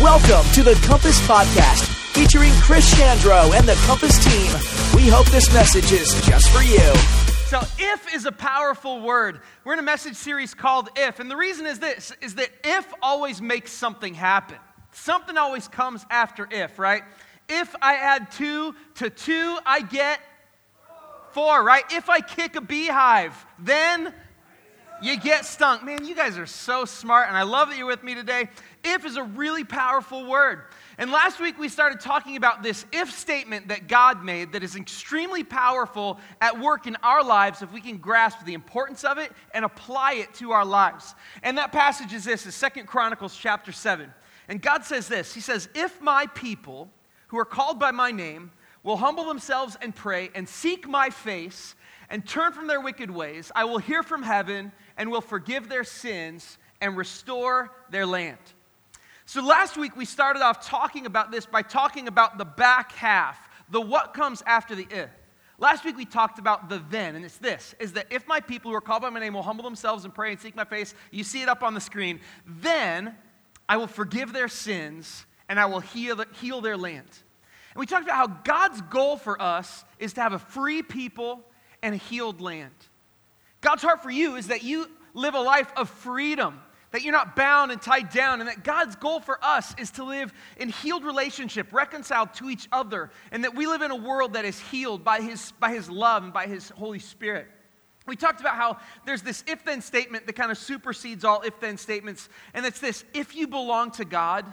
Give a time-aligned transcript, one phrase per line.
[0.00, 4.52] Welcome to the Compass Podcast, featuring Chris Chandro and the Compass team.
[4.96, 6.92] We hope this message is just for you.
[7.46, 9.42] So, if is a powerful word.
[9.62, 11.20] We're in a message series called If.
[11.20, 14.58] And the reason is this is that if always makes something happen.
[14.90, 17.02] Something always comes after if, right?
[17.48, 20.18] If I add two to two, I get
[21.30, 21.84] four, right?
[21.92, 24.12] If I kick a beehive, then
[25.02, 25.82] you get stunk.
[25.82, 28.48] Man, you guys are so smart, and I love that you're with me today.
[28.84, 30.62] If is a really powerful word.
[30.98, 34.76] And last week we started talking about this if statement that God made that is
[34.76, 39.32] extremely powerful at work in our lives if we can grasp the importance of it
[39.54, 41.14] and apply it to our lives.
[41.42, 44.12] And that passage is this, is Second Chronicles chapter 7.
[44.48, 46.90] And God says this He says, If my people
[47.28, 48.50] who are called by my name
[48.82, 51.74] will humble themselves and pray and seek my face
[52.10, 55.82] and turn from their wicked ways, I will hear from heaven and will forgive their
[55.82, 58.36] sins and restore their land.
[59.24, 63.38] So last week we started off talking about this by talking about the back half,
[63.70, 65.08] the what comes after the if.
[65.58, 68.70] Last week we talked about the then, and it's this is that if my people
[68.70, 70.92] who are called by my name will humble themselves and pray and seek my face,
[71.10, 73.16] you see it up on the screen, then
[73.70, 77.08] I will forgive their sins and I will heal, heal their land.
[77.72, 81.40] And we talked about how God's goal for us is to have a free people
[81.82, 82.74] and a healed land.
[83.60, 86.60] God's heart for you is that you live a life of freedom,
[86.92, 90.04] that you're not bound and tied down, and that God's goal for us is to
[90.04, 94.32] live in healed relationship, reconciled to each other, and that we live in a world
[94.32, 97.48] that is healed by His, by his love and by His Holy Spirit.
[98.06, 101.60] We talked about how there's this if then statement that kind of supersedes all if
[101.60, 104.46] then statements, and it's this if you belong to God,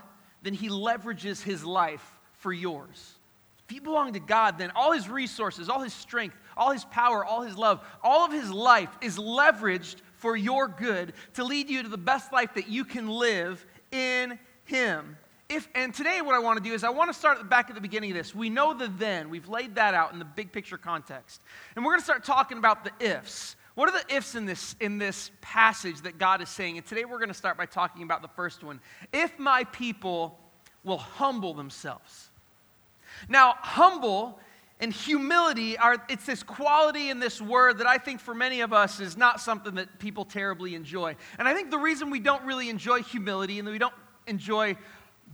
[0.44, 3.17] then He leverages His life for yours.
[3.68, 7.26] If you belong to God, then all his resources, all his strength, all his power,
[7.26, 11.84] all his love, all of his life is leveraged for your good to lead you
[11.84, 15.18] to the best life that you can live in him.
[15.50, 17.50] If, and today, what I want to do is I want to start at the
[17.50, 18.34] back at the beginning of this.
[18.34, 21.42] We know the then, we've laid that out in the big picture context.
[21.76, 23.58] And we're going to start talking about the ifs.
[23.76, 26.78] What are the ifs in this, in this passage that God is saying?
[26.78, 28.80] And today we're going to start by talking about the first one.
[29.12, 30.40] If my people
[30.86, 32.30] will humble themselves.
[33.28, 34.40] Now, humble
[34.80, 38.74] and humility are it's this quality in this word that I think for many of
[38.74, 41.16] us is not something that people terribly enjoy.
[41.40, 43.94] And I think the reason we don't really enjoy humility and we don't
[44.28, 44.78] enjoy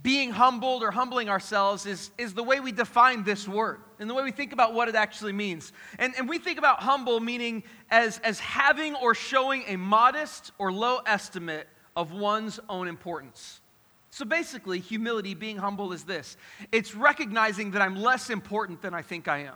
[0.01, 4.13] being humbled or humbling ourselves is, is the way we define this word and the
[4.13, 5.71] way we think about what it actually means.
[5.99, 10.71] And, and we think about humble meaning as, as having or showing a modest or
[10.71, 13.61] low estimate of one's own importance.
[14.13, 16.37] So basically, humility, being humble, is this
[16.71, 19.55] it's recognizing that I'm less important than I think I am.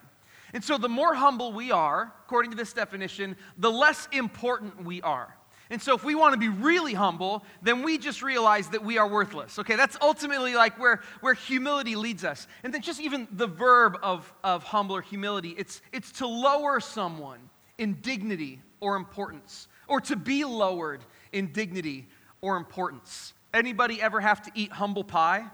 [0.51, 4.99] And so, the more humble we are, according to this definition, the less important we
[5.03, 5.37] are.
[5.69, 8.97] And so, if we want to be really humble, then we just realize that we
[8.97, 9.59] are worthless.
[9.59, 12.47] Okay, that's ultimately like where, where humility leads us.
[12.63, 16.79] And then, just even the verb of, of humble or humility, it's, it's to lower
[16.79, 21.01] someone in dignity or importance, or to be lowered
[21.31, 22.07] in dignity
[22.41, 23.33] or importance.
[23.57, 25.45] Anybody ever have to eat humble pie?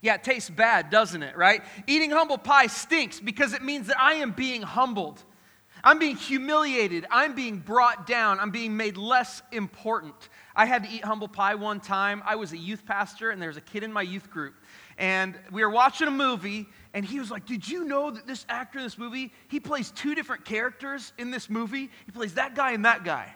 [0.00, 1.62] Yeah, it tastes bad, doesn't it, right?
[1.86, 5.22] Eating humble pie stinks because it means that I am being humbled.
[5.82, 7.06] I'm being humiliated.
[7.10, 8.40] I'm being brought down.
[8.40, 10.14] I'm being made less important.
[10.56, 12.22] I had to eat humble pie one time.
[12.24, 14.54] I was a youth pastor, and there was a kid in my youth group.
[14.96, 18.46] And we were watching a movie, and he was like, Did you know that this
[18.48, 21.90] actor in this movie, he plays two different characters in this movie?
[22.06, 23.34] He plays that guy and that guy.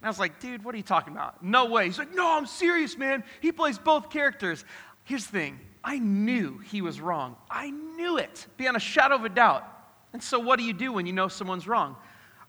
[0.00, 1.42] And I was like, dude, what are you talking about?
[1.42, 1.86] No way.
[1.86, 3.24] He's like, no, I'm serious, man.
[3.40, 4.64] He plays both characters.
[5.04, 7.36] Here's the thing I knew he was wrong.
[7.50, 9.64] I knew it beyond a shadow of a doubt.
[10.12, 11.96] And so, what do you do when you know someone's wrong?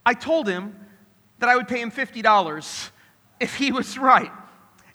[0.05, 0.75] I told him
[1.39, 2.89] that I would pay him $50
[3.39, 4.31] if he was right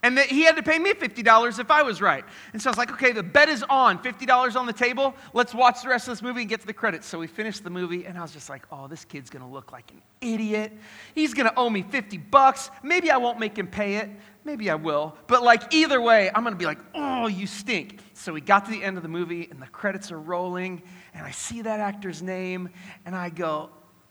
[0.02, 2.24] and that he had to pay me $50 if I was right.
[2.52, 5.14] And so I was like, okay, the bet is on, $50 on the table.
[5.32, 7.06] Let's watch the rest of this movie and get to the credits.
[7.06, 9.70] So we finished the movie, and I was just like, oh, this kid's gonna look
[9.70, 10.72] like an idiot.
[11.14, 12.70] He's gonna owe me 50 bucks.
[12.82, 14.10] Maybe I won't make him pay it.
[14.44, 15.16] Maybe I will.
[15.28, 18.00] But like either way, I'm gonna be like, oh, you stink.
[18.14, 20.82] So we got to the end of the movie, and the credits are rolling,
[21.14, 22.70] and I see that actor's name,
[23.06, 23.70] and I go,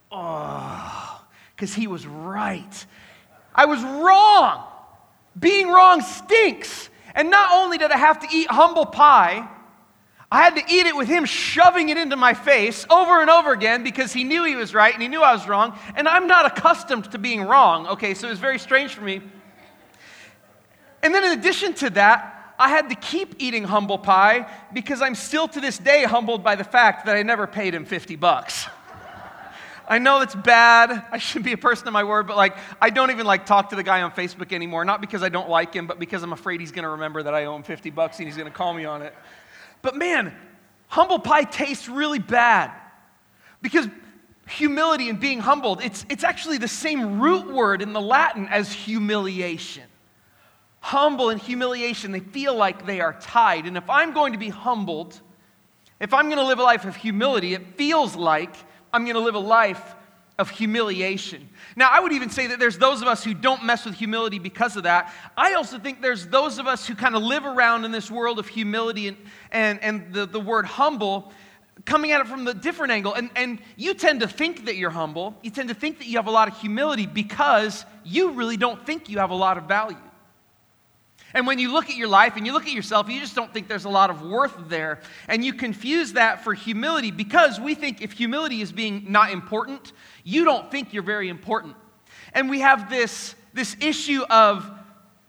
[0.09, 1.21] oh,
[1.53, 2.85] because he was right.
[3.53, 4.70] I was wrong.
[5.39, 6.89] Being wrong stinks.
[7.13, 9.47] And not only did I have to eat humble pie,
[10.31, 13.51] I had to eat it with him shoving it into my face over and over
[13.51, 15.77] again because he knew he was right and he knew I was wrong.
[15.95, 18.13] And I'm not accustomed to being wrong, okay?
[18.13, 19.21] So it was very strange for me.
[21.03, 25.15] And then in addition to that, I had to keep eating humble pie because I'm
[25.15, 28.67] still to this day humbled by the fact that I never paid him 50 bucks.
[29.91, 31.05] I know that's bad.
[31.11, 33.71] I should be a person of my word, but like I don't even like talk
[33.71, 36.31] to the guy on Facebook anymore, not because I don't like him, but because I'm
[36.31, 38.57] afraid he's going to remember that I owe him 50 bucks and he's going to
[38.57, 39.13] call me on it.
[39.81, 40.33] But man,
[40.87, 42.71] humble pie tastes really bad.
[43.61, 43.89] Because
[44.47, 48.71] humility and being humbled, it's, it's actually the same root word in the Latin as
[48.71, 49.83] humiliation.
[50.79, 53.65] Humble and humiliation, they feel like they are tied.
[53.65, 55.19] And if I'm going to be humbled,
[55.99, 58.55] if I'm going to live a life of humility, it feels like
[58.93, 59.95] I'm going to live a life
[60.39, 61.47] of humiliation.
[61.75, 64.39] Now, I would even say that there's those of us who don't mess with humility
[64.39, 65.13] because of that.
[65.37, 68.39] I also think there's those of us who kind of live around in this world
[68.39, 69.17] of humility and,
[69.51, 71.31] and, and the, the word humble
[71.85, 73.13] coming at it from the different angle.
[73.13, 75.35] And, and you tend to think that you're humble.
[75.41, 78.85] You tend to think that you have a lot of humility because you really don't
[78.85, 79.97] think you have a lot of value.
[81.33, 83.53] And when you look at your life and you look at yourself, you just don't
[83.53, 84.99] think there's a lot of worth there.
[85.27, 89.93] And you confuse that for humility because we think if humility is being not important,
[90.23, 91.75] you don't think you're very important.
[92.33, 94.69] And we have this, this issue of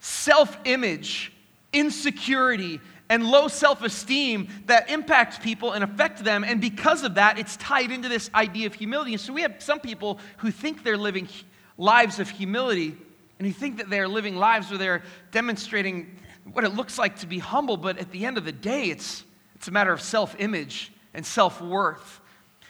[0.01, 1.33] self image,
[1.73, 6.45] insecurity, and low self esteem that impacts people and affect them.
[6.45, 9.13] And because of that, it's tied into this idea of humility.
[9.13, 11.29] And so we have some people who think they're living
[11.77, 12.97] lives of humility
[13.43, 15.03] and who think that they're living lives where they're
[15.33, 16.17] demonstrating
[16.53, 19.25] what it looks like to be humble, but at the end of the day, it's,
[19.57, 22.21] it's a matter of self image and self worth.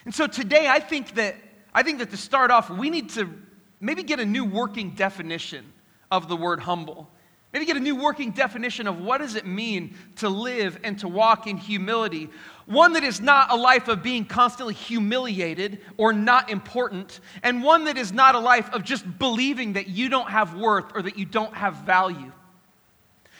[0.05, 1.35] And so today, I think that
[1.75, 3.29] I think that to start off, we need to
[3.79, 5.71] maybe get a new working definition
[6.09, 7.07] of the word humble.
[7.53, 11.07] Maybe get a new working definition of what does it mean to live and to
[11.07, 12.31] walk in humility.
[12.65, 17.85] One that is not a life of being constantly humiliated or not important, and one
[17.85, 21.17] that is not a life of just believing that you don't have worth or that
[21.17, 22.31] you don't have value.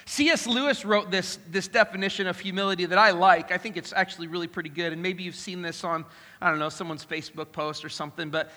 [0.05, 0.45] C.S.
[0.45, 3.51] Lewis wrote this, this definition of humility that I like.
[3.51, 6.03] I think it's actually really pretty good, and maybe you've seen this on,
[6.41, 8.51] I don't know, someone's Facebook post or something, but,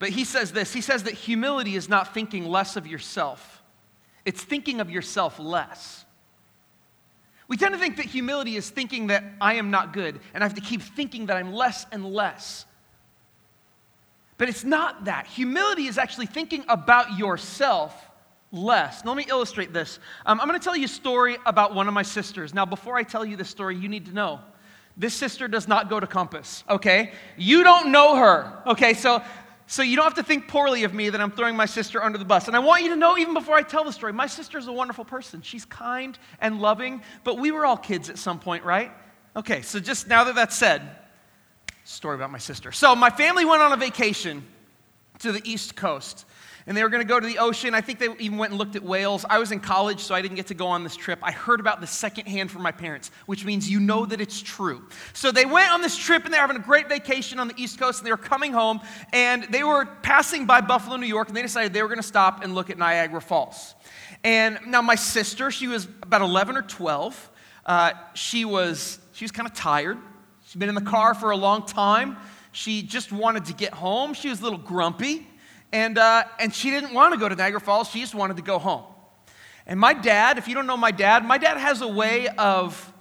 [0.00, 3.58] but he says this He says that humility is not thinking less of yourself
[4.28, 6.04] it's thinking of yourself less.
[7.48, 10.46] We tend to think that humility is thinking that I am not good and I
[10.46, 12.66] have to keep thinking that I'm less and less.
[14.36, 15.26] But it's not that.
[15.26, 17.94] Humility is actually thinking about yourself
[18.52, 19.04] less.
[19.04, 19.98] Now, let me illustrate this.
[20.24, 22.54] Um, I'm going to tell you a story about one of my sisters.
[22.54, 24.40] Now, before I tell you this story, you need to know
[24.96, 27.12] this sister does not go to Compass, okay?
[27.36, 28.94] You don't know her, okay?
[28.94, 29.22] So
[29.70, 32.16] so you don't have to think poorly of me that I'm throwing my sister under
[32.16, 32.46] the bus.
[32.46, 34.66] And I want you to know, even before I tell the story, my sister is
[34.66, 35.42] a wonderful person.
[35.42, 38.90] She's kind and loving, but we were all kids at some point, right?
[39.36, 40.96] Okay, so just now that that's said,
[41.84, 42.72] story about my sister.
[42.72, 44.42] So my family went on a vacation
[45.18, 46.24] to the East Coast
[46.68, 47.74] and they were going to go to the ocean.
[47.74, 49.24] I think they even went and looked at whales.
[49.28, 51.18] I was in college, so I didn't get to go on this trip.
[51.22, 54.86] I heard about this secondhand from my parents, which means you know that it's true.
[55.14, 57.78] So they went on this trip and they're having a great vacation on the East
[57.78, 58.80] Coast, and they were coming home,
[59.14, 62.06] and they were passing by Buffalo, New York, and they decided they were going to
[62.06, 63.74] stop and look at Niagara Falls.
[64.22, 67.30] And now my sister, she was about 11 or 12.
[67.64, 69.96] Uh, she was she was kind of tired.
[70.46, 72.18] She'd been in the car for a long time.
[72.52, 74.12] She just wanted to get home.
[74.12, 75.26] She was a little grumpy.
[75.72, 78.42] And, uh, and she didn't want to go to Niagara Falls, she just wanted to
[78.42, 78.84] go home.
[79.66, 82.92] And my dad, if you don't know my dad, my dad has a way of,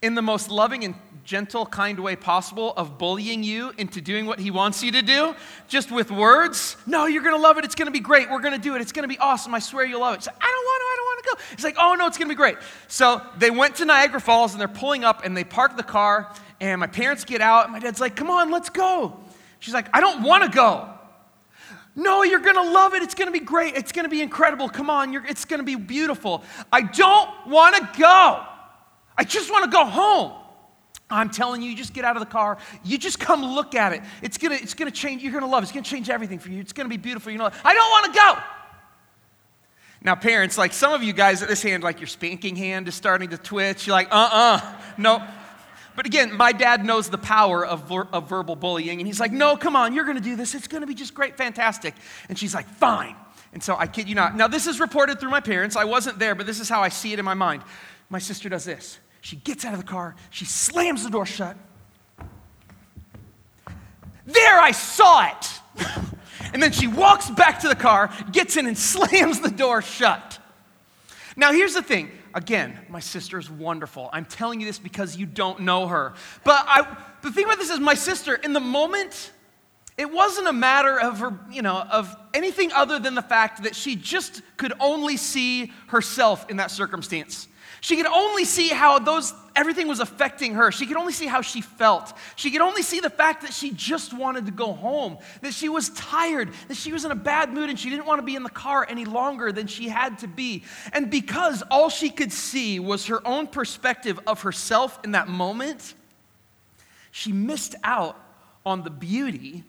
[0.00, 0.94] in the most loving and
[1.24, 5.34] gentle, kind way possible, of bullying you into doing what he wants you to do,
[5.68, 6.76] just with words.
[6.86, 7.64] No, you're going to love it.
[7.64, 8.30] It's going to be great.
[8.30, 8.80] We're going to do it.
[8.80, 9.54] It's going to be awesome.
[9.54, 10.26] I swear you'll love it.
[10.26, 10.84] Like, I don't want to.
[10.84, 11.52] I don't want to go.
[11.52, 12.56] It's like, oh, no, it's going to be great.
[12.88, 16.32] So they went to Niagara Falls and they're pulling up and they park the car.
[16.60, 17.64] And my parents get out.
[17.64, 19.20] And my dad's like, come on, let's go.
[19.58, 20.88] She's like, I don't want to go.
[21.94, 23.02] No, you're going to love it.
[23.02, 23.74] It's going to be great.
[23.74, 24.68] It's going to be incredible.
[24.68, 26.42] Come on, it's going to be beautiful.
[26.72, 28.44] I don't want to go.
[29.16, 30.32] I just want to go home.
[31.10, 32.56] I'm telling you, you just get out of the car.
[32.82, 34.02] You just come look at it.
[34.22, 35.22] It's going to it's gonna change.
[35.22, 35.64] You're going to love it.
[35.64, 36.60] It's going to change everything for you.
[36.60, 37.30] It's going to be beautiful.
[37.30, 38.42] You know, I don't want to go.
[40.04, 42.94] Now, parents, like some of you guys at this hand, like your spanking hand is
[42.94, 43.86] starting to twitch.
[43.86, 44.60] You're like, uh uh-uh.
[44.62, 45.24] uh, no.
[45.94, 49.32] But again, my dad knows the power of, ver- of verbal bullying, and he's like,
[49.32, 50.54] No, come on, you're gonna do this.
[50.54, 51.94] It's gonna be just great, fantastic.
[52.28, 53.16] And she's like, Fine.
[53.52, 54.34] And so I kid you not.
[54.34, 55.76] Now, this is reported through my parents.
[55.76, 57.62] I wasn't there, but this is how I see it in my mind.
[58.08, 58.98] My sister does this.
[59.20, 61.56] She gets out of the car, she slams the door shut.
[64.24, 65.86] There, I saw it.
[66.52, 70.38] and then she walks back to the car, gets in, and slams the door shut.
[71.36, 74.10] Now, here's the thing again, my sister is wonderful.
[74.12, 76.14] I'm telling you this because you don't know her.
[76.44, 79.32] But I, the thing about this is, my sister, in the moment,
[79.98, 83.76] it wasn't a matter of her, you know, of anything other than the fact that
[83.76, 87.48] she just could only see herself in that circumstance.
[87.82, 90.70] She could only see how those everything was affecting her.
[90.70, 92.16] She could only see how she felt.
[92.36, 95.68] She could only see the fact that she just wanted to go home, that she
[95.68, 98.36] was tired, that she was in a bad mood and she didn't want to be
[98.36, 100.62] in the car any longer than she had to be.
[100.92, 105.94] And because all she could see was her own perspective of herself in that moment,
[107.10, 108.16] she missed out
[108.64, 109.64] on the beauty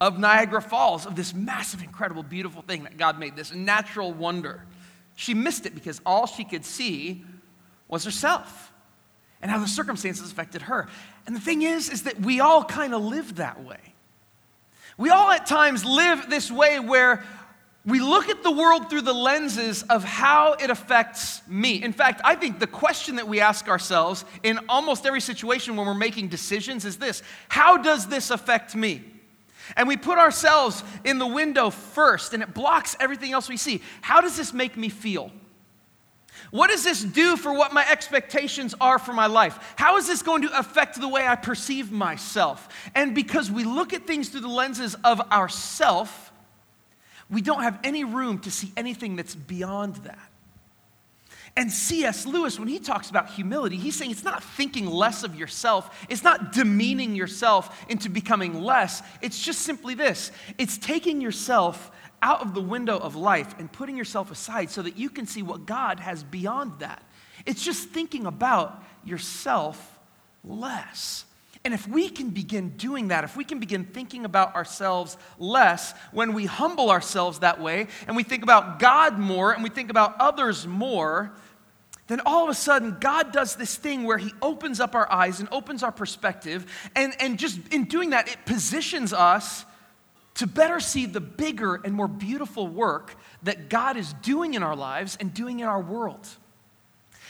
[0.00, 4.64] of Niagara Falls, of this massive, incredible, beautiful thing that God made, this natural wonder.
[5.16, 7.26] She missed it because all she could see
[7.88, 8.72] was herself
[9.40, 10.88] and how the circumstances affected her.
[11.26, 13.94] And the thing is, is that we all kind of live that way.
[14.96, 17.24] We all at times live this way where
[17.86, 21.82] we look at the world through the lenses of how it affects me.
[21.82, 25.86] In fact, I think the question that we ask ourselves in almost every situation when
[25.86, 29.02] we're making decisions is this How does this affect me?
[29.76, 33.82] And we put ourselves in the window first, and it blocks everything else we see.
[34.00, 35.30] How does this make me feel?
[36.50, 39.74] What does this do for what my expectations are for my life?
[39.76, 42.68] How is this going to affect the way I perceive myself?
[42.94, 46.32] And because we look at things through the lenses of ourself,
[47.30, 50.30] we don't have any room to see anything that's beyond that.
[51.56, 52.24] And C.S.
[52.24, 56.22] Lewis, when he talks about humility, he's saying it's not thinking less of yourself, it's
[56.22, 59.02] not demeaning yourself into becoming less.
[59.22, 61.90] It's just simply this it's taking yourself
[62.22, 65.42] out of the window of life and putting yourself aside so that you can see
[65.42, 67.02] what God has beyond that.
[67.46, 69.98] It's just thinking about yourself
[70.44, 71.24] less.
[71.64, 75.92] And if we can begin doing that, if we can begin thinking about ourselves less,
[76.12, 79.90] when we humble ourselves that way and we think about God more and we think
[79.90, 81.32] about others more,
[82.06, 85.40] then all of a sudden God does this thing where He opens up our eyes
[85.40, 86.64] and opens our perspective.
[86.94, 89.64] And, and just in doing that, it positions us
[90.38, 94.76] to better see the bigger and more beautiful work that God is doing in our
[94.76, 96.28] lives and doing in our world.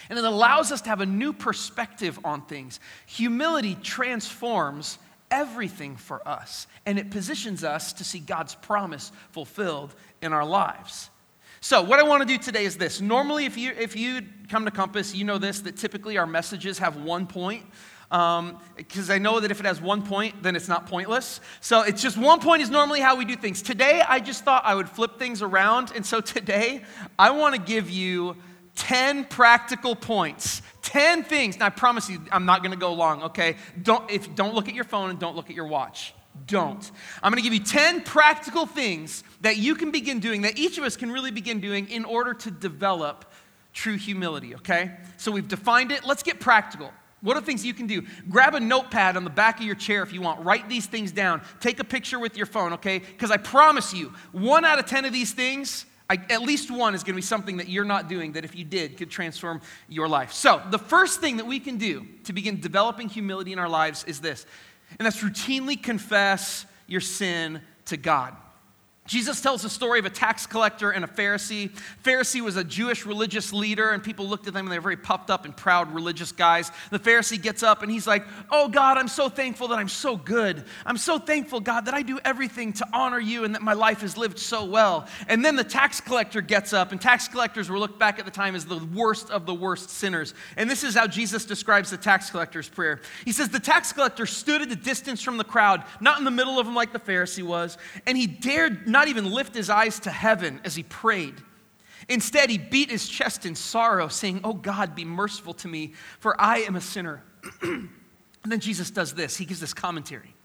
[0.09, 2.79] And it allows us to have a new perspective on things.
[3.07, 4.99] Humility transforms
[5.31, 11.09] everything for us, and it positions us to see God's promise fulfilled in our lives.
[11.61, 13.01] So, what I want to do today is this.
[13.01, 16.77] Normally, if you, if you come to Compass, you know this, that typically our messages
[16.77, 17.65] have one point
[18.09, 21.41] because um, I know that if it has one point, then it's not pointless.
[21.61, 23.61] So it's just one point is normally how we do things.
[23.61, 25.91] Today, I just thought I would flip things around.
[25.95, 26.81] And so today,
[27.19, 28.35] I want to give you
[28.77, 30.63] 10 practical points.
[30.81, 31.55] 10 things.
[31.55, 33.57] And i promise you i'm not going to go long okay?
[33.81, 36.15] Don't if don't look at your phone and don't look at your watch.
[36.47, 36.89] Don't.
[37.21, 40.77] I'm going to give you 10 practical things that you can begin doing that each
[40.77, 43.25] of us can really begin doing in order to develop
[43.73, 44.97] true humility okay?
[45.17, 46.05] So we've defined it.
[46.05, 48.03] Let's get practical what are things you can do?
[48.29, 50.43] Grab a notepad on the back of your chair if you want.
[50.45, 51.41] Write these things down.
[51.59, 52.99] Take a picture with your phone, okay?
[52.99, 56.95] Because I promise you, one out of 10 of these things, I, at least one
[56.95, 59.61] is going to be something that you're not doing that if you did could transform
[59.87, 60.33] your life.
[60.33, 64.03] So, the first thing that we can do to begin developing humility in our lives
[64.05, 64.45] is this,
[64.97, 68.35] and that's routinely confess your sin to God.
[69.09, 71.71] Jesus tells the story of a tax collector and a Pharisee.
[72.03, 75.31] Pharisee was a Jewish religious leader, and people looked at them and they're very puffed
[75.31, 76.71] up and proud religious guys.
[76.91, 80.15] The Pharisee gets up and he's like, Oh God, I'm so thankful that I'm so
[80.15, 80.63] good.
[80.85, 84.03] I'm so thankful, God, that I do everything to honor you and that my life
[84.03, 85.07] is lived so well.
[85.27, 88.31] And then the tax collector gets up, and tax collectors were looked back at the
[88.31, 90.35] time as the worst of the worst sinners.
[90.55, 93.01] And this is how Jesus describes the tax collector's prayer.
[93.25, 96.31] He says, The tax collector stood at a distance from the crowd, not in the
[96.31, 97.75] middle of them like the Pharisee was,
[98.05, 101.35] and he dared not not even lift his eyes to heaven as he prayed.
[102.09, 106.39] Instead, he beat his chest in sorrow, saying, Oh God, be merciful to me, for
[106.39, 107.23] I am a sinner.
[107.61, 107.89] and
[108.43, 109.37] then Jesus does this.
[109.37, 110.35] He gives this commentary.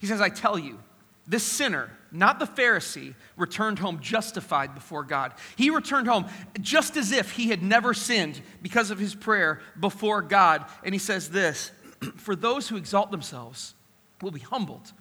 [0.00, 0.80] He says, I tell you,
[1.28, 5.32] this sinner, not the Pharisee, returned home justified before God.
[5.54, 6.26] He returned home
[6.60, 10.64] just as if he had never sinned because of his prayer before God.
[10.82, 11.70] And he says this
[12.16, 13.76] For those who exalt themselves
[14.20, 14.92] will be humbled,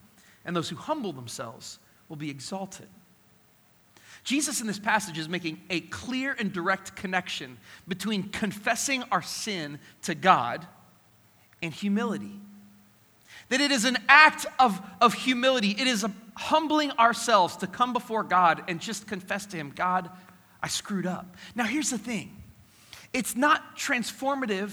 [0.46, 2.88] and those who humble themselves will be exalted.
[4.24, 7.58] Jesus in this passage is making a clear and direct connection
[7.88, 10.68] between confessing our sin to God
[11.62, 12.40] and humility.
[13.50, 18.24] That it is an act of, of humility, it is humbling ourselves to come before
[18.24, 20.10] God and just confess to Him, God,
[20.62, 21.36] I screwed up.
[21.56, 22.36] Now, here's the thing
[23.14, 24.72] it's not transformative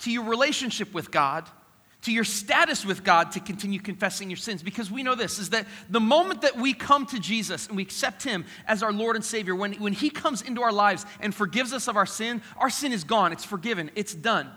[0.00, 1.48] to your relationship with God
[2.02, 4.62] to your status with God to continue confessing your sins.
[4.62, 7.82] Because we know this is that the moment that we come to Jesus and we
[7.82, 11.34] accept Him as our Lord and Savior, when, when He comes into our lives and
[11.34, 14.50] forgives us of our sin, our sin is gone, it's forgiven, it's done.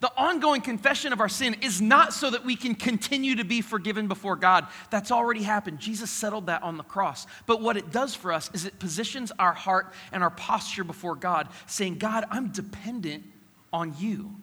[0.00, 3.60] The ongoing confession of our sin is not so that we can continue to be
[3.60, 4.66] forgiven before God.
[4.90, 5.78] That's already happened.
[5.78, 7.26] Jesus settled that on the cross.
[7.46, 11.14] But what it does for us is it positions our heart and our posture before
[11.14, 13.24] God, saying, God, I'm dependent
[13.72, 14.34] on you.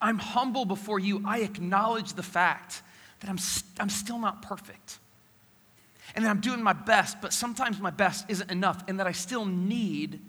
[0.00, 1.22] I'm humble before you.
[1.24, 2.82] I acknowledge the fact
[3.20, 4.98] that I'm, st- I'm still not perfect.
[6.14, 9.12] And that I'm doing my best, but sometimes my best isn't enough, and that I
[9.12, 10.20] still need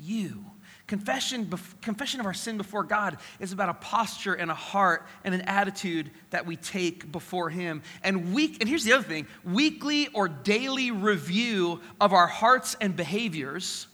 [0.00, 0.44] you.
[0.86, 1.52] Confession,
[1.82, 5.40] confession of our sin before God is about a posture and a heart and an
[5.42, 7.82] attitude that we take before Him.
[8.04, 12.94] And week, and here's the other thing: weekly or daily review of our hearts and
[12.94, 13.88] behaviors,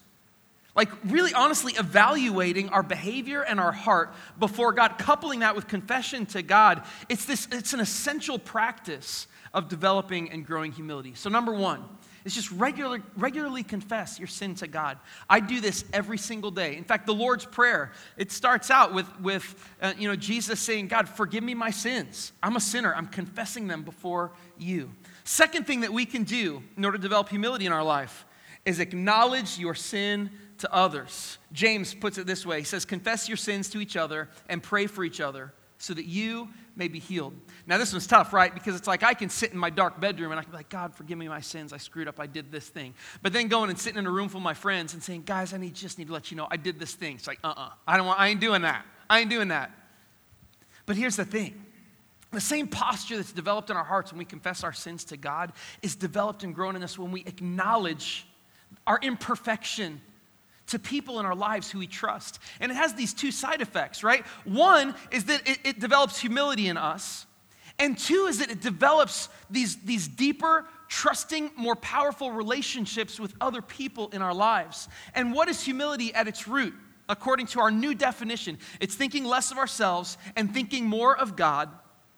[0.74, 6.26] like really honestly evaluating our behavior and our heart before God, coupling that with confession
[6.26, 6.82] to God.
[7.08, 7.46] It's this.
[7.52, 11.12] It's an essential practice of developing and growing humility.
[11.14, 11.84] So number one
[12.24, 14.98] is just regular, regularly confess your sin to God.
[15.28, 16.76] I do this every single day.
[16.76, 20.88] In fact, the Lord's Prayer, it starts out with, with uh, you know, Jesus saying,
[20.88, 22.32] God, forgive me my sins.
[22.42, 22.94] I'm a sinner.
[22.94, 24.90] I'm confessing them before you.
[25.24, 28.24] Second thing that we can do in order to develop humility in our life
[28.64, 30.30] is acknowledge your sin
[30.62, 31.38] to others.
[31.52, 34.86] James puts it this way He says, Confess your sins to each other and pray
[34.86, 37.34] for each other so that you may be healed.
[37.66, 38.54] Now, this one's tough, right?
[38.54, 40.68] Because it's like I can sit in my dark bedroom and I can be like,
[40.68, 41.72] God, forgive me my sins.
[41.72, 42.20] I screwed up.
[42.20, 42.94] I did this thing.
[43.20, 45.52] But then going and sitting in a room full of my friends and saying, guys,
[45.52, 47.16] I need, just need to let you know I did this thing.
[47.16, 48.86] It's like, uh uh-uh, uh I don't want, I ain't doing that.
[49.10, 49.72] I ain't doing that.
[50.86, 51.66] But here's the thing
[52.30, 55.52] the same posture that's developed in our hearts when we confess our sins to God
[55.82, 58.26] is developed and grown in us when we acknowledge
[58.86, 60.00] our imperfection
[60.68, 62.38] to people in our lives who we trust.
[62.60, 64.24] And it has these two side effects, right?
[64.44, 67.26] One is that it, it, develops humility in us,
[67.78, 73.62] and two is that it develops these, these deeper, trusting, more powerful relationships with other
[73.62, 74.88] people in our lives.
[75.14, 76.74] And what is humility at its root?
[77.08, 81.68] According to our new definition, it's thinking less of ourselves and thinking more of God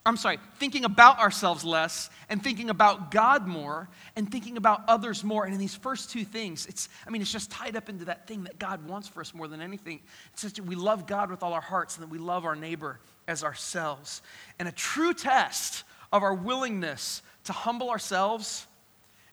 [0.06, 5.24] I'm sorry, thinking about ourselves less and thinking about God more and thinking about others
[5.24, 5.44] more.
[5.44, 8.26] And in these first two things, it's, I mean, it's just tied up into that
[8.26, 10.00] thing that God wants for us more than anything.
[10.34, 13.00] It's just we love God with all our hearts and that we love our neighbor
[13.26, 14.20] as ourselves.
[14.58, 18.66] And a true test of our willingness to humble ourselves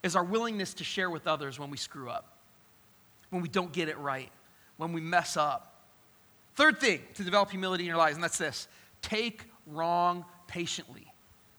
[0.04, 2.38] is our willingness to share with others when we screw up,
[3.30, 4.32] when we don't get it right,
[4.78, 5.84] when we mess up.
[6.56, 8.70] Third thing to develop humility in your lives, and that's this
[9.02, 11.08] take wrong patiently.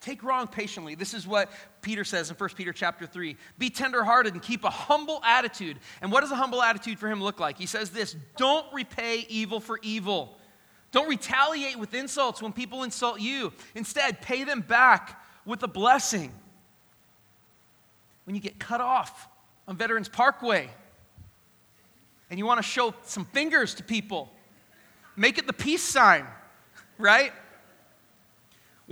[0.02, 0.94] Take wrong patiently.
[0.94, 1.50] This is what
[1.80, 3.36] Peter says in 1 Peter chapter 3.
[3.56, 5.78] Be tenderhearted and keep a humble attitude.
[6.02, 7.56] And what does a humble attitude for him look like?
[7.56, 10.36] He says this Don't repay evil for evil.
[10.90, 13.52] Don't retaliate with insults when people insult you.
[13.74, 16.32] Instead, pay them back with a blessing.
[18.24, 19.28] When you get cut off
[19.66, 20.68] on Veterans Parkway
[22.28, 24.30] and you want to show some fingers to people,
[25.16, 26.26] make it the peace sign,
[26.98, 27.32] right?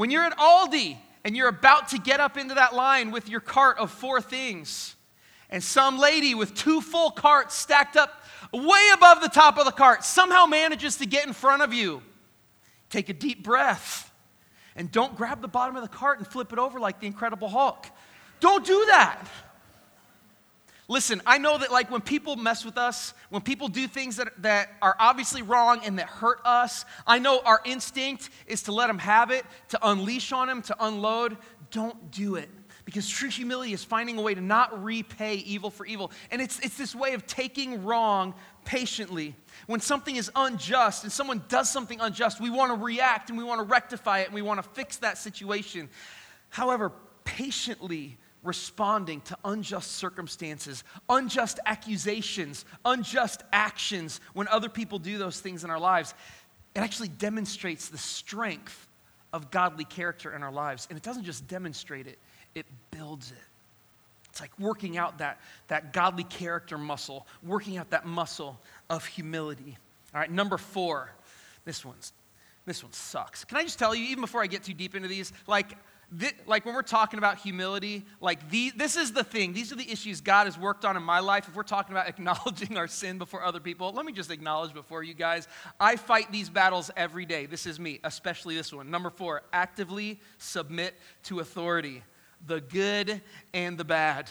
[0.00, 3.40] When you're at Aldi and you're about to get up into that line with your
[3.40, 4.96] cart of four things,
[5.50, 9.70] and some lady with two full carts stacked up way above the top of the
[9.70, 12.00] cart somehow manages to get in front of you,
[12.88, 14.10] take a deep breath
[14.74, 17.50] and don't grab the bottom of the cart and flip it over like the Incredible
[17.50, 17.86] Hulk.
[18.40, 19.28] Don't do that.
[20.90, 24.32] Listen, I know that like when people mess with us, when people do things that,
[24.42, 28.88] that are obviously wrong and that hurt us, I know our instinct is to let
[28.88, 31.36] them have it, to unleash on them, to unload.
[31.70, 32.50] Don't do it.
[32.84, 36.10] Because true humility is finding a way to not repay evil for evil.
[36.32, 39.36] And it's, it's this way of taking wrong patiently.
[39.68, 43.44] When something is unjust and someone does something unjust, we want to react and we
[43.44, 45.88] want to rectify it and we want to fix that situation.
[46.48, 46.90] However,
[47.22, 55.64] patiently responding to unjust circumstances, unjust accusations, unjust actions when other people do those things
[55.64, 56.14] in our lives,
[56.74, 58.88] it actually demonstrates the strength
[59.32, 60.86] of godly character in our lives.
[60.88, 62.18] And it doesn't just demonstrate it,
[62.54, 63.38] it builds it.
[64.30, 69.76] It's like working out that, that godly character muscle, working out that muscle of humility.
[70.14, 71.10] All right, number four.
[71.64, 72.12] This one's
[72.66, 73.44] this one sucks.
[73.44, 75.76] Can I just tell you, even before I get too deep into these, like
[76.12, 79.52] this, like when we're talking about humility, like the, this is the thing.
[79.52, 81.46] These are the issues God has worked on in my life.
[81.48, 85.02] If we're talking about acknowledging our sin before other people, let me just acknowledge before
[85.02, 85.46] you guys,
[85.78, 87.46] I fight these battles every day.
[87.46, 88.90] This is me, especially this one.
[88.90, 90.94] Number four, actively submit
[91.24, 92.02] to authority,
[92.46, 93.20] the good
[93.54, 94.30] and the bad.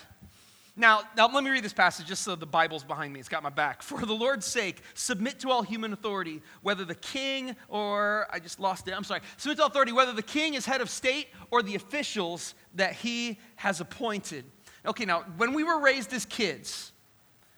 [0.79, 3.19] Now, now, let me read this passage just so the Bible's behind me.
[3.19, 3.83] It's got my back.
[3.83, 8.61] For the Lord's sake, submit to all human authority, whether the king or, I just
[8.61, 9.19] lost it, I'm sorry.
[9.35, 13.39] Submit to authority, whether the king is head of state or the officials that he
[13.57, 14.45] has appointed.
[14.85, 16.93] Okay, now, when we were raised as kids,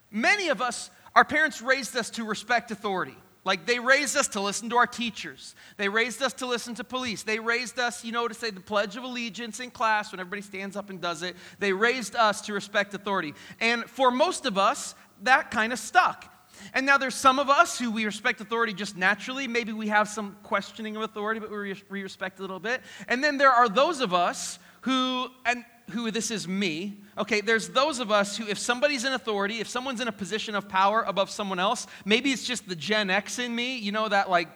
[0.10, 3.18] many of us, our parents raised us to respect authority.
[3.44, 5.56] Like they raised us to listen to our teachers.
[5.78, 7.24] They raised us to listen to police.
[7.24, 10.44] They raised us, you know, to say the Pledge of Allegiance in class when everybody
[10.44, 11.36] stands up and does it.
[11.58, 13.34] They raised us to respect authority.
[13.60, 16.28] And for most of us, that kind of stuck.
[16.74, 19.48] And now there's some of us who we respect authority just naturally.
[19.48, 22.82] Maybe we have some questioning of authority, but we respect a little bit.
[23.08, 27.70] And then there are those of us who, and who this is me, okay, there's
[27.70, 31.04] those of us who, if somebody's in authority, if someone's in a position of power
[31.04, 34.48] above someone else, maybe it's just the Gen X in me, you know, that like,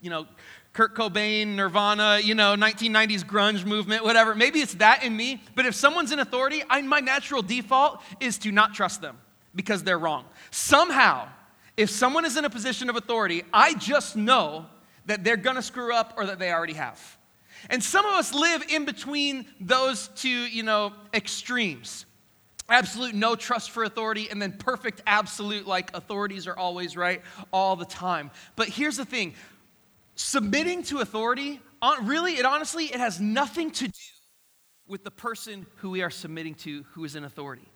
[0.00, 0.26] you know,
[0.72, 4.34] Kurt Cobain, Nirvana, you know, 1990s grunge movement, whatever.
[4.34, 8.38] Maybe it's that in me, but if someone's in authority, I, my natural default is
[8.38, 9.18] to not trust them
[9.54, 10.24] because they're wrong.
[10.50, 11.28] Somehow,
[11.76, 14.66] if someone is in a position of authority, I just know
[15.06, 17.18] that they're gonna screw up or that they already have.
[17.70, 22.06] And some of us live in between those two, you know, extremes.
[22.68, 27.22] Absolute no trust for authority, and then perfect absolute, like authorities are always right
[27.52, 28.30] all the time.
[28.56, 29.34] But here's the thing
[30.14, 31.60] submitting to authority,
[32.02, 34.00] really, it honestly, it has nothing to do
[34.86, 37.68] with the person who we are submitting to who is in authority.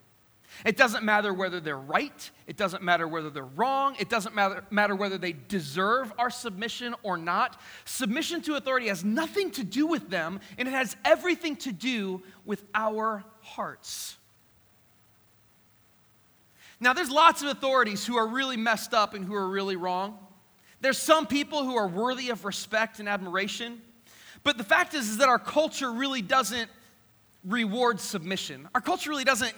[0.65, 4.65] It doesn't matter whether they're right, it doesn't matter whether they're wrong, it doesn't matter,
[4.71, 7.61] matter whether they deserve our submission or not.
[7.85, 12.23] Submission to authority has nothing to do with them, and it has everything to do
[12.45, 14.17] with our hearts.
[16.81, 20.19] Now, there's lots of authorities who are really messed up and who are really wrong.
[20.81, 23.81] There's some people who are worthy of respect and admiration.
[24.43, 26.71] But the fact is, is that our culture really doesn't
[27.45, 28.69] reward submission.
[28.75, 29.55] Our culture really doesn't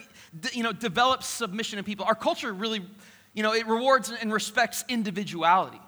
[0.53, 2.05] you know, develops submission in people.
[2.05, 2.85] Our culture really,
[3.33, 5.81] you know, it rewards and respects individuality.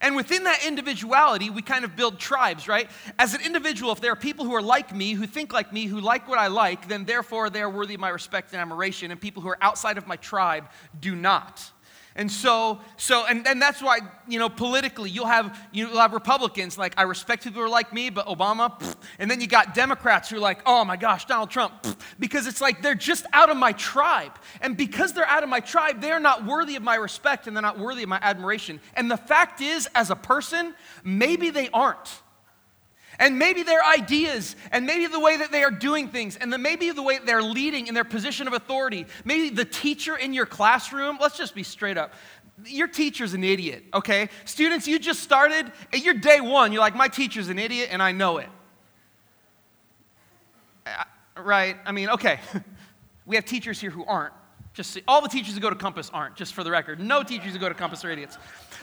[0.00, 2.88] And within that individuality, we kind of build tribes, right?
[3.18, 5.86] As an individual, if there are people who are like me, who think like me,
[5.86, 9.10] who like what I like, then therefore they are worthy of my respect and admiration,
[9.10, 10.68] and people who are outside of my tribe
[11.00, 11.72] do not.
[12.16, 16.76] And so, so and, and that's why, you know, politically, you'll have, you'll have Republicans
[16.76, 18.96] like, I respect people who are like me, but Obama, pfft.
[19.18, 21.96] and then you got Democrats who are like, oh my gosh, Donald Trump, pfft.
[22.18, 24.32] because it's like they're just out of my tribe.
[24.60, 27.62] And because they're out of my tribe, they're not worthy of my respect and they're
[27.62, 28.80] not worthy of my admiration.
[28.94, 32.22] And the fact is, as a person, maybe they aren't.
[33.18, 36.58] And maybe their ideas, and maybe the way that they are doing things, and the,
[36.58, 39.06] maybe the way they're leading in their position of authority.
[39.24, 42.14] Maybe the teacher in your classroom, let's just be straight up.
[42.64, 44.28] Your teacher's an idiot, okay?
[44.44, 48.02] Students, you just started, and you're day one, you're like, my teacher's an idiot, and
[48.02, 48.48] I know it.
[50.86, 51.04] Uh,
[51.42, 51.76] right?
[51.84, 52.40] I mean, okay.
[53.26, 54.32] we have teachers here who aren't.
[54.74, 57.00] Just see, all the teachers who go to Compass aren't, just for the record.
[57.00, 58.38] No teachers who go to Compass are idiots.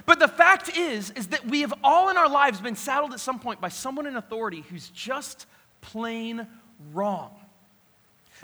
[0.05, 3.19] But the fact is, is that we have all in our lives been saddled at
[3.19, 5.47] some point by someone in authority who's just
[5.81, 6.47] plain
[6.93, 7.31] wrong.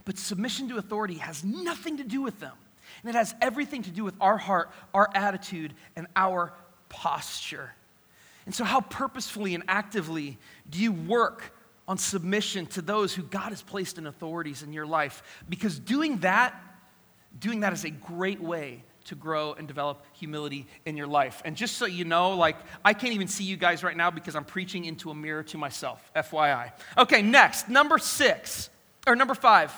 [0.06, 2.54] But submission to authority has nothing to do with them.
[3.04, 6.54] And it has everything to do with our heart, our attitude, and our
[6.90, 7.74] posture.
[8.46, 10.38] And so, how purposefully and actively
[10.70, 11.56] do you work
[11.88, 15.24] on submission to those who God has placed in authorities in your life?
[15.50, 16.60] Because doing that
[17.40, 21.42] doing that is a great way to grow and develop humility in your life.
[21.46, 24.36] And just so you know, like, I can't even see you guys right now because
[24.36, 26.72] I'm preaching into a mirror to myself, FYI.
[26.98, 28.70] Okay, next, number six,
[29.08, 29.72] or number five,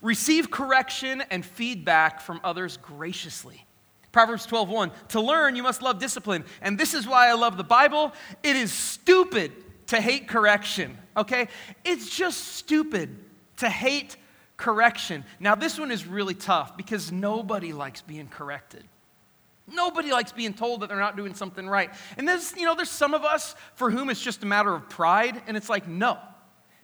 [0.00, 3.64] receive correction and feedback from others graciously.
[4.12, 7.64] Proverbs 12:1 To learn you must love discipline and this is why I love the
[7.64, 9.52] Bible it is stupid
[9.88, 11.48] to hate correction okay
[11.84, 13.16] it's just stupid
[13.58, 14.16] to hate
[14.58, 15.24] correction.
[15.40, 18.84] Now, this one is really tough because nobody likes being corrected.
[19.70, 21.90] Nobody likes being told that they're not doing something right.
[22.18, 24.88] And there's, you know, there's some of us for whom it's just a matter of
[24.88, 26.18] pride, and it's like, no,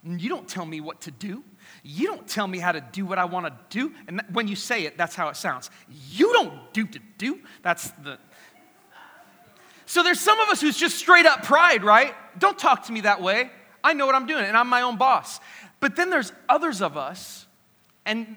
[0.04, 1.42] you don't tell me what to do.
[1.82, 3.92] You don't tell me how to do what I want to do.
[4.06, 5.70] And when you say it, that's how it sounds.
[6.10, 7.40] You don't do to do.
[7.62, 8.18] That's the.
[9.86, 12.14] So there's some of us who's just straight up pride, right?
[12.38, 13.50] Don't talk to me that way.
[13.82, 15.40] I know what I'm doing, and I'm my own boss.
[15.80, 17.43] But then there's others of us
[18.06, 18.36] and,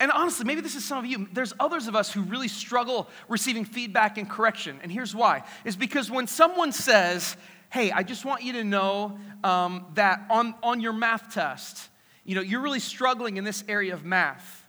[0.00, 1.28] and honestly, maybe this is some of you.
[1.32, 4.80] There's others of us who really struggle receiving feedback and correction.
[4.82, 7.36] And here's why is because when someone says,
[7.70, 11.88] hey, I just want you to know um, that on, on your math test,
[12.24, 14.64] you know, you're really struggling in this area of math.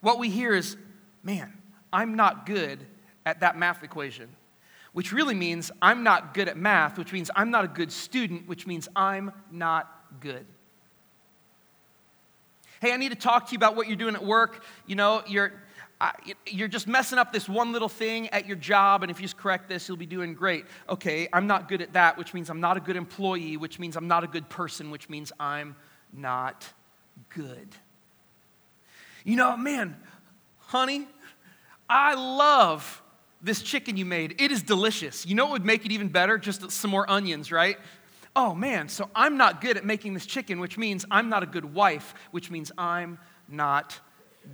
[0.00, 0.76] What we hear is,
[1.22, 1.52] man,
[1.92, 2.84] I'm not good
[3.26, 4.28] at that math equation,
[4.92, 8.46] which really means I'm not good at math, which means I'm not a good student,
[8.46, 10.46] which means I'm not good.
[12.80, 14.62] Hey, I need to talk to you about what you're doing at work.
[14.86, 15.52] You know, you're,
[16.00, 16.12] uh,
[16.46, 19.36] you're just messing up this one little thing at your job, and if you just
[19.36, 20.64] correct this, you'll be doing great.
[20.88, 23.96] Okay, I'm not good at that, which means I'm not a good employee, which means
[23.96, 25.74] I'm not a good person, which means I'm
[26.12, 26.72] not
[27.30, 27.68] good.
[29.24, 29.96] You know, man,
[30.58, 31.08] honey,
[31.88, 33.02] I love
[33.42, 35.24] this chicken you made, it is delicious.
[35.26, 36.38] You know what would make it even better?
[36.38, 37.78] Just some more onions, right?
[38.40, 41.46] Oh man, so I'm not good at making this chicken, which means I'm not a
[41.46, 43.98] good wife, which means I'm not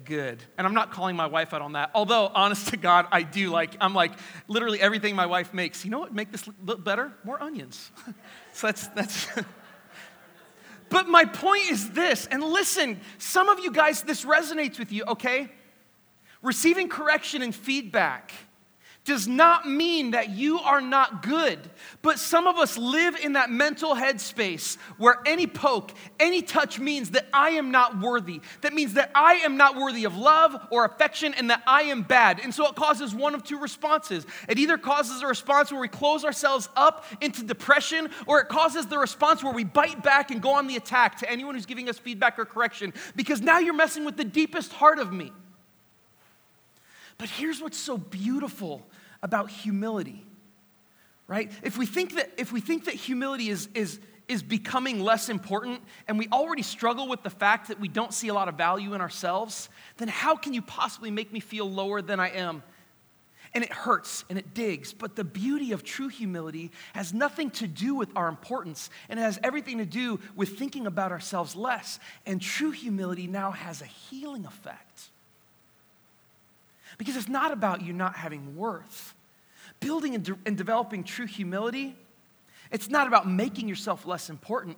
[0.07, 0.43] good.
[0.57, 1.91] And I'm not calling my wife out on that.
[1.95, 4.13] Although, honest to God, I do like, I'm like,
[4.49, 5.85] literally everything my wife makes.
[5.85, 7.13] You know what make this look better?
[7.25, 7.91] More onions.
[8.55, 9.27] so that's, that's.
[10.89, 15.05] but my point is this, and listen, some of you guys, this resonates with you,
[15.09, 15.53] okay?
[16.41, 18.33] Receiving correction and feedback
[19.05, 21.59] does not mean that you are not good.
[22.01, 27.11] But some of us live in that mental headspace where any poke, any touch means
[27.11, 28.41] that I am not worthy.
[28.63, 32.03] That means that I am not worthy of love or affection and that I am
[32.03, 32.41] bad.
[32.43, 34.27] And so it causes one of two responses.
[34.49, 38.87] It either causes a response where we close ourselves up into depression, or it causes
[38.87, 41.91] the response where we bite back and go on the attack to anyone who's giving
[41.91, 45.31] us feedback or correction because now you're messing with the deepest heart of me.
[47.25, 48.87] But here's what's so beautiful
[49.23, 50.27] about humility,
[51.27, 51.51] right?
[51.63, 55.81] If we think that, if we think that humility is, is, is becoming less important
[56.07, 58.93] and we already struggle with the fact that we don't see a lot of value
[58.93, 62.63] in ourselves, then how can you possibly make me feel lower than I am?
[63.55, 64.93] And it hurts and it digs.
[64.93, 69.23] But the beauty of true humility has nothing to do with our importance and it
[69.23, 71.99] has everything to do with thinking about ourselves less.
[72.27, 75.09] And true humility now has a healing effect.
[76.99, 79.15] Because it's not about you not having worth.
[79.81, 81.97] Building and, de- and developing true humility,
[82.71, 84.77] it's not about making yourself less important,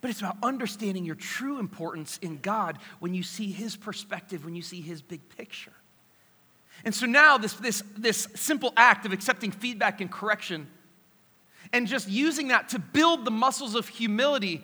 [0.00, 4.54] but it's about understanding your true importance in God when you see His perspective, when
[4.54, 5.72] you see His big picture.
[6.84, 10.66] And so now, this, this, this simple act of accepting feedback and correction
[11.72, 14.62] and just using that to build the muscles of humility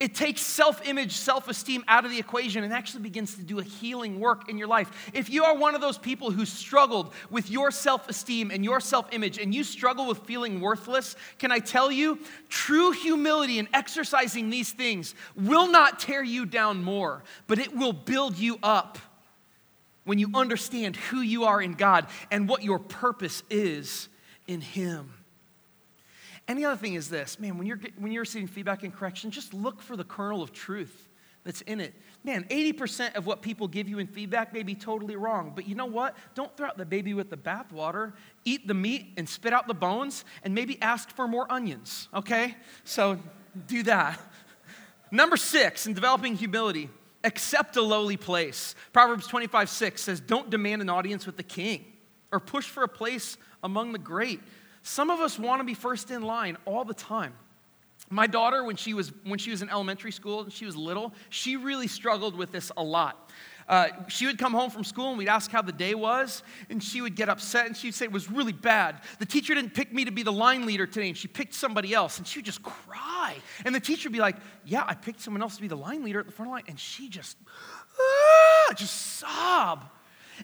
[0.00, 3.58] it takes self image, self esteem out of the equation and actually begins to do
[3.58, 5.10] a healing work in your life.
[5.12, 8.80] If you are one of those people who struggled with your self esteem and your
[8.80, 13.68] self image and you struggle with feeling worthless, can I tell you, true humility and
[13.72, 18.98] exercising these things will not tear you down more, but it will build you up
[20.04, 24.08] when you understand who you are in God and what your purpose is
[24.46, 25.12] in Him.
[26.48, 29.30] And the other thing is this man, when you're, when you're receiving feedback and correction,
[29.30, 31.08] just look for the kernel of truth
[31.44, 31.94] that's in it.
[32.24, 35.74] Man, 80% of what people give you in feedback may be totally wrong, but you
[35.74, 36.16] know what?
[36.34, 38.12] Don't throw out the baby with the bathwater.
[38.44, 42.56] Eat the meat and spit out the bones, and maybe ask for more onions, okay?
[42.84, 43.18] So
[43.66, 44.20] do that.
[45.10, 46.88] Number six, in developing humility,
[47.24, 48.74] accept a lowly place.
[48.92, 51.84] Proverbs 25, 6 says, Don't demand an audience with the king
[52.30, 54.40] or push for a place among the great.
[54.82, 57.34] Some of us want to be first in line all the time.
[58.10, 61.14] My daughter, when she was, when she was in elementary school and she was little,
[61.30, 63.30] she really struggled with this a lot.
[63.68, 66.82] Uh, she would come home from school and we'd ask how the day was, and
[66.82, 69.00] she would get upset and she'd say it was really bad.
[69.18, 71.94] The teacher didn't pick me to be the line leader today, and she picked somebody
[71.94, 73.36] else, and she would just cry.
[73.64, 76.04] And the teacher would be like, Yeah, I picked someone else to be the line
[76.04, 77.38] leader at the front line, and she just,
[77.98, 79.88] ah, just sob.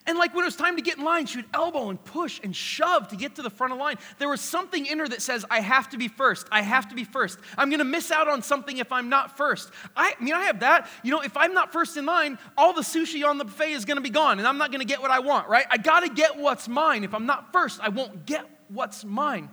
[0.06, 2.40] And like when it was time to get in line, she would elbow and push
[2.42, 3.96] and shove to get to the front of line.
[4.18, 6.46] There was something in her that says, I have to be first.
[6.50, 7.38] I have to be first.
[7.56, 9.70] I'm going to miss out on something if I'm not first.
[9.96, 10.88] I, I mean, I have that.
[11.02, 13.84] You know, if I'm not first in line, all the sushi on the buffet is
[13.84, 15.66] going to be gone and I'm not going to get what I want, right?
[15.70, 17.04] I got to get what's mine.
[17.04, 19.48] If I'm not first, I won't get what's mine.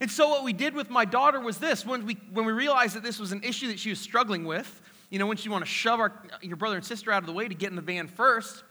[0.00, 2.94] And so what we did with my daughter was this when we, when we realized
[2.94, 4.80] that this was an issue that she was struggling with,
[5.10, 7.32] you know, when she want to shove our, your brother and sister out of the
[7.32, 8.62] way to get in the van first,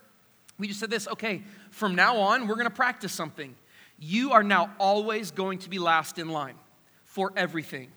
[0.59, 3.55] we just said this okay, from now on, we're going to practice something.
[3.99, 6.55] You are now always going to be last in line
[7.05, 7.91] for everything.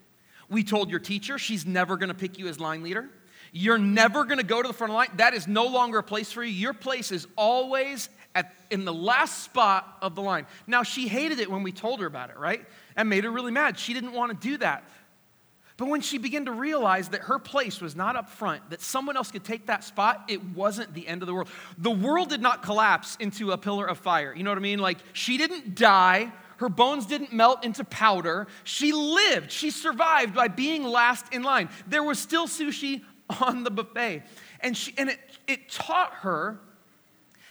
[0.49, 3.09] We told your teacher she's never going to pick you as line leader.
[3.53, 5.11] You're never going to go to the front of the line.
[5.17, 6.53] That is no longer a place for you.
[6.53, 10.47] Your place is always at, in the last spot of the line.
[10.67, 12.65] Now, she hated it when we told her about it, right?
[12.97, 13.79] And made her really mad.
[13.79, 14.85] She didn't want to do that.
[15.81, 19.17] But when she began to realize that her place was not up front, that someone
[19.17, 21.49] else could take that spot, it wasn't the end of the world.
[21.79, 24.35] The world did not collapse into a pillar of fire.
[24.35, 24.81] You know what I mean?
[24.81, 26.33] Like, she didn't die.
[26.59, 28.47] Her bones didn't melt into powder.
[28.63, 29.51] She lived.
[29.51, 31.71] She survived by being last in line.
[31.87, 33.01] There was still sushi
[33.41, 34.25] on the buffet.
[34.61, 36.61] And, she, and it, it taught her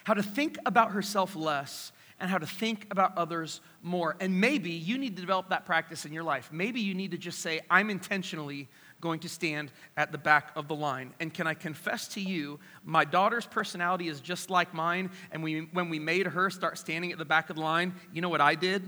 [0.04, 4.15] how to think about herself less and how to think about others more.
[4.20, 6.50] And maybe you need to develop that practice in your life.
[6.52, 8.68] Maybe you need to just say, I'm intentionally
[9.02, 11.13] going to stand at the back of the line.
[11.20, 15.12] And can I confess to you, my daughter's personality is just like mine.
[15.32, 18.22] And we, when we made her start standing at the back of the line, you
[18.22, 18.84] know what I did?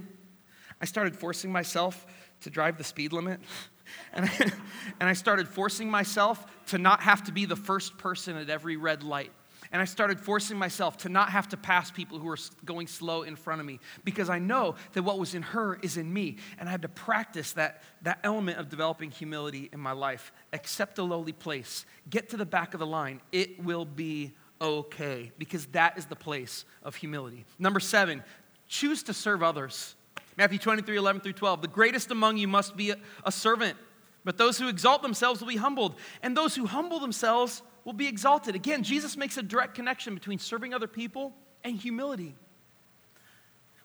[0.81, 2.05] I started forcing myself
[2.41, 3.39] to drive the speed limit.
[4.13, 4.31] And I,
[5.01, 8.77] and I started forcing myself to not have to be the first person at every
[8.77, 9.33] red light.
[9.71, 13.23] And I started forcing myself to not have to pass people who were going slow
[13.23, 16.37] in front of me because I know that what was in her is in me.
[16.59, 20.33] And I had to practice that, that element of developing humility in my life.
[20.51, 23.21] Accept a lowly place, get to the back of the line.
[23.31, 27.45] It will be okay because that is the place of humility.
[27.57, 28.23] Number seven,
[28.67, 29.95] choose to serve others.
[30.37, 31.61] Matthew 23, 11 through 12.
[31.61, 33.77] The greatest among you must be a, a servant,
[34.25, 38.07] but those who exalt themselves will be humbled, and those who humble themselves will be
[38.07, 38.55] exalted.
[38.55, 42.35] Again, Jesus makes a direct connection between serving other people and humility.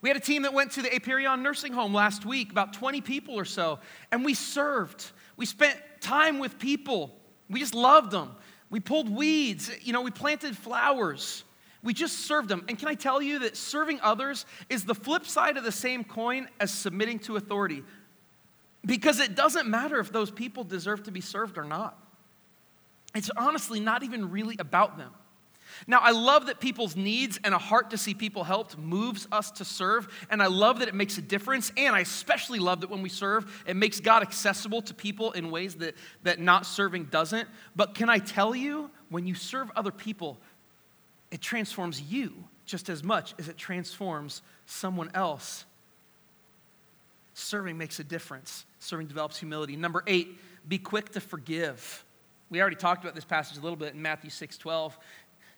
[0.03, 3.01] We had a team that went to the Aperion nursing home last week, about 20
[3.01, 3.81] people or so,
[4.13, 5.11] and we served.
[5.37, 7.17] We spent time with people.
[7.49, 8.37] We just loved them.
[8.71, 11.45] We pulled weeds, you know, we planted flowers.
[11.83, 12.65] We just served them.
[12.69, 16.03] And can I tell you that serving others is the flip side of the same
[16.03, 17.85] coin as submitting to authority?
[18.85, 21.97] Because it doesn't matter if those people deserve to be served or not.
[23.17, 25.11] It's honestly not even really about them.
[25.87, 29.51] Now, I love that people's needs and a heart to see people helped moves us
[29.53, 32.91] to serve, and I love that it makes a difference, and I especially love that
[32.91, 37.07] when we serve, it makes God accessible to people in ways that, that not serving
[37.07, 37.49] doesn't.
[37.75, 40.39] But can I tell you, when you serve other people,
[41.31, 42.33] it transforms you
[42.65, 45.65] just as much as it transforms someone else.
[47.35, 48.65] Serving makes a difference.
[48.81, 49.77] Serving develops humility.
[49.77, 52.05] Number eight, be quick to forgive.
[52.51, 54.99] We already talked about this passage a little bit in Matthew 6 12.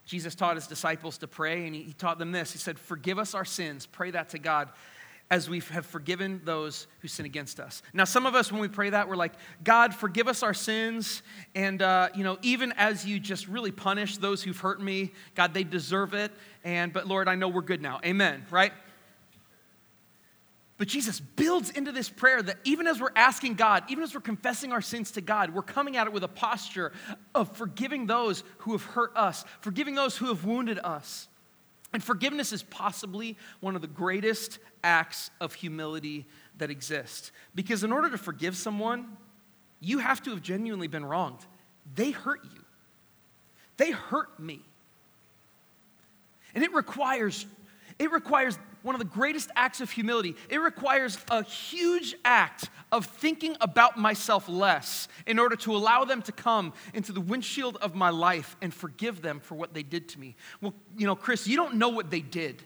[0.06, 2.52] Jesus taught his disciples to pray, and he, taught them this.
[2.52, 3.84] He said, Forgive us our sins.
[3.84, 4.70] Pray that to God
[5.30, 7.82] as we have forgiven those who sin against us.
[7.92, 11.22] Now, some of us, when we pray that, we're like, God, forgive us our sins.
[11.54, 15.52] And, uh, you know, even as you just really punish those who've hurt me, God,
[15.52, 16.32] they deserve it.
[16.64, 18.00] And, but Lord, I know we're good now.
[18.04, 18.72] Amen, right?
[20.78, 24.20] But Jesus builds into this prayer that even as we're asking God, even as we're
[24.20, 26.92] confessing our sins to God, we're coming at it with a posture
[27.34, 31.26] of forgiving those who have hurt us, forgiving those who have wounded us.
[31.92, 36.26] And forgiveness is possibly one of the greatest acts of humility
[36.58, 37.32] that exist.
[37.56, 39.16] Because in order to forgive someone,
[39.80, 41.44] you have to have genuinely been wronged.
[41.96, 42.64] They hurt you,
[43.78, 44.60] they hurt me.
[46.54, 47.46] And it requires
[47.98, 50.36] it requires one of the greatest acts of humility.
[50.48, 56.22] It requires a huge act of thinking about myself less in order to allow them
[56.22, 60.08] to come into the windshield of my life and forgive them for what they did
[60.10, 60.36] to me.
[60.60, 62.62] Well, you know, Chris, you don't know what they did.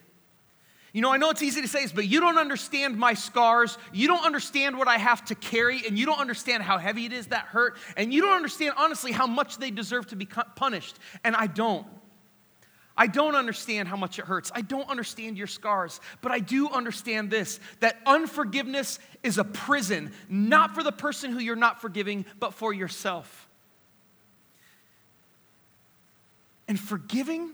[0.92, 3.78] You know, I know it's easy to say this, but you don't understand my scars.
[3.94, 7.14] You don't understand what I have to carry, and you don't understand how heavy it
[7.14, 10.98] is that hurt, and you don't understand, honestly, how much they deserve to be punished.
[11.24, 11.86] And I don't.
[12.96, 14.52] I don't understand how much it hurts.
[14.54, 20.12] I don't understand your scars, but I do understand this that unforgiveness is a prison,
[20.28, 23.48] not for the person who you're not forgiving, but for yourself.
[26.68, 27.50] And forgiving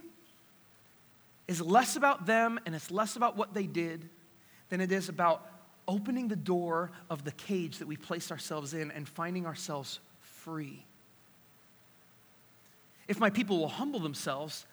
[1.47, 4.07] is less about them and it's less about what they did
[4.69, 5.45] than it is about
[5.87, 10.85] opening the door of the cage that we place ourselves in and finding ourselves free.
[13.07, 14.67] If my people will humble themselves,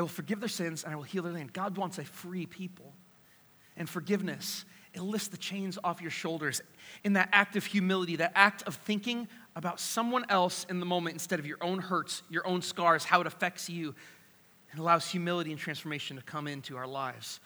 [0.00, 1.52] I will forgive their sins and I will heal their land.
[1.52, 2.94] God wants a free people.
[3.76, 6.62] And forgiveness, it lifts the chains off your shoulders
[7.04, 11.16] in that act of humility, that act of thinking about someone else in the moment
[11.16, 13.94] instead of your own hurts, your own scars, how it affects you.
[14.72, 17.38] It allows humility and transformation to come into our lives.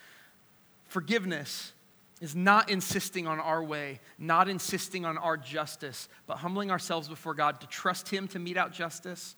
[0.87, 1.73] Forgiveness
[2.21, 7.35] is not insisting on our way, not insisting on our justice, but humbling ourselves before
[7.35, 9.35] God to trust Him to mete out justice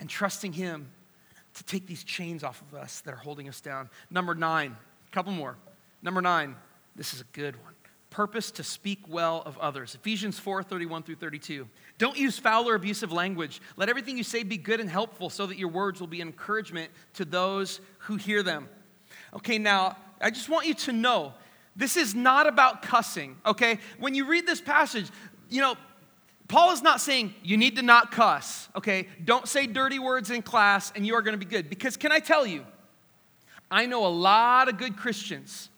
[0.00, 0.88] and trusting Him
[1.56, 3.88] to take these chains off of us that are holding us down.
[4.10, 5.56] Number nine, a couple more.
[6.02, 6.54] Number nine,
[6.94, 7.72] this is a good one.
[8.10, 9.94] Purpose to speak well of others.
[9.94, 11.66] Ephesians 4 31 through 32.
[11.98, 13.60] Don't use foul or abusive language.
[13.76, 16.90] Let everything you say be good and helpful so that your words will be encouragement
[17.14, 18.68] to those who hear them.
[19.34, 21.34] Okay, now, I just want you to know
[21.74, 23.78] this is not about cussing, okay?
[23.98, 25.10] When you read this passage,
[25.50, 25.76] you know,
[26.48, 29.08] Paul is not saying you need to not cuss, okay?
[29.24, 31.68] Don't say dirty words in class and you are going to be good.
[31.68, 32.64] Because can I tell you,
[33.70, 35.70] I know a lot of good Christians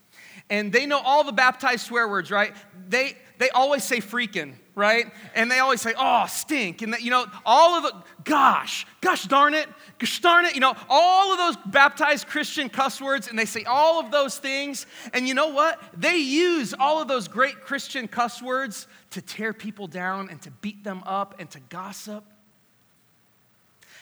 [0.50, 2.54] and they know all the baptized swear words, right?
[2.88, 5.06] They, they always say freaking, right?
[5.34, 6.80] And they always say, oh, stink.
[6.80, 7.92] And, that, you know, all of the,
[8.24, 13.00] gosh, gosh darn it, gosh darn it, you know, all of those baptized Christian cuss
[13.00, 14.86] words, and they say all of those things.
[15.12, 15.82] And you know what?
[15.94, 20.50] They use all of those great Christian cuss words to tear people down and to
[20.50, 22.24] beat them up and to gossip.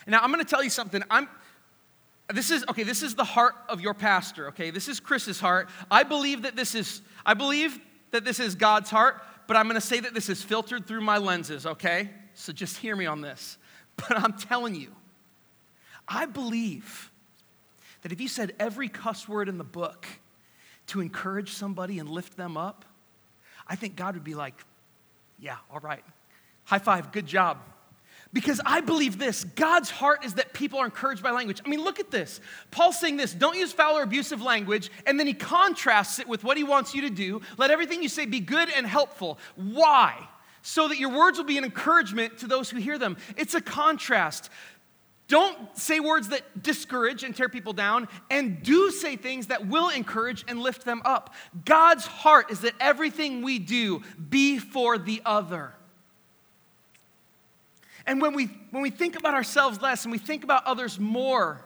[0.07, 1.03] Now, I'm going to tell you something.
[1.11, 1.29] I'm,
[2.33, 5.69] this is okay this is the heart of your pastor okay this is chris's heart
[5.93, 7.79] i believe that this is i believe
[8.11, 11.01] that this is god's heart but i'm going to say that this is filtered through
[11.01, 13.59] my lenses okay so just hear me on this
[13.97, 14.91] but i'm telling you
[16.09, 17.11] I believe
[18.03, 20.07] that if you said every cuss word in the book
[20.89, 22.85] to encourage somebody and lift them up,
[23.67, 24.55] I think God would be like,
[25.39, 26.05] yeah, all right.
[26.65, 27.59] High five, good job.
[28.33, 31.61] Because I believe this God's heart is that people are encouraged by language.
[31.65, 32.41] I mean, look at this.
[32.71, 36.45] Paul's saying this don't use foul or abusive language, and then he contrasts it with
[36.45, 37.41] what he wants you to do.
[37.57, 39.39] Let everything you say be good and helpful.
[39.55, 40.29] Why?
[40.63, 43.17] So that your words will be an encouragement to those who hear them.
[43.37, 44.51] It's a contrast.
[45.29, 49.89] Don't say words that discourage and tear people down, and do say things that will
[49.89, 51.35] encourage and lift them up.
[51.65, 55.73] God's heart is that everything we do be for the other.
[58.07, 61.61] And when we, when we think about ourselves less and we think about others more,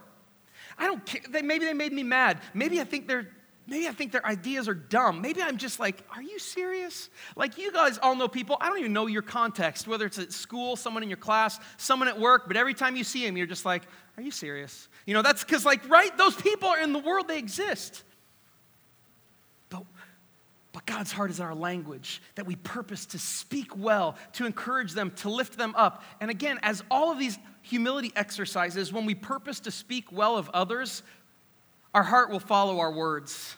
[0.78, 1.20] I don't care.
[1.28, 2.38] They, maybe they made me mad.
[2.54, 3.28] Maybe I think they're
[3.66, 5.20] maybe I think their ideas are dumb.
[5.20, 7.08] Maybe I'm just like, are you serious?
[7.36, 8.56] Like you guys all know people.
[8.60, 12.08] I don't even know your context, whether it's at school, someone in your class, someone
[12.08, 13.82] at work, but every time you see them, you're just like,
[14.16, 14.88] are you serious?
[15.06, 18.02] You know, that's because like, right, those people are in the world, they exist.
[19.68, 19.84] But
[20.72, 25.10] but God's heart is our language, that we purpose to speak well, to encourage them,
[25.16, 26.04] to lift them up.
[26.20, 30.48] And again, as all of these humility exercises, when we purpose to speak well of
[30.50, 31.02] others,
[31.94, 33.56] our heart will follow our words.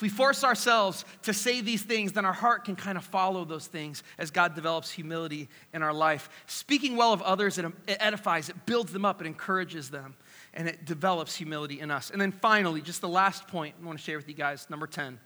[0.00, 3.44] If we force ourselves to say these things, then our heart can kind of follow
[3.44, 6.30] those things as God develops humility in our life.
[6.46, 10.16] Speaking well of others, um, it edifies, it builds them up, it encourages them,
[10.54, 12.10] and it develops humility in us.
[12.10, 14.86] And then finally, just the last point I want to share with you guys, number
[14.86, 15.18] 10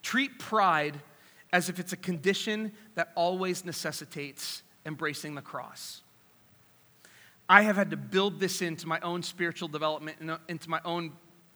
[0.00, 1.00] Treat pride
[1.52, 6.02] as if it's a condition that always necessitates embracing the cross.
[7.48, 11.12] I have had to build this into my own spiritual development, and into my own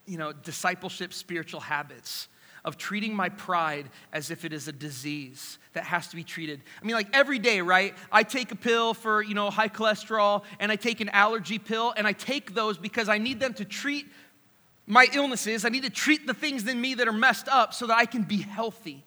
[0.07, 2.29] you know, discipleship spiritual habits
[2.65, 6.61] of treating my pride as if it is a disease that has to be treated.
[6.81, 7.95] I mean, like every day, right?
[8.13, 11.95] I take a pill for, you know, high cholesterol and I take an allergy pill
[11.97, 14.07] and I take those because I need them to treat
[14.87, 15.65] my illnesses.
[15.65, 18.05] I need to treat the things in me that are messed up so that I
[18.05, 19.05] can be healthy.